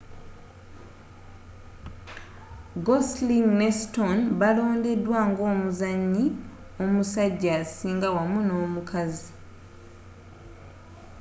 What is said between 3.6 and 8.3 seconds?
stone baalondebwa ng'omuzannyi omusajja asinga